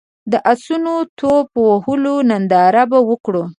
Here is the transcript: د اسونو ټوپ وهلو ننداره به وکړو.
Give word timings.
د 0.31 0.33
اسونو 0.53 0.93
ټوپ 1.19 1.47
وهلو 1.67 2.15
ننداره 2.29 2.83
به 2.91 2.99
وکړو. 3.09 3.43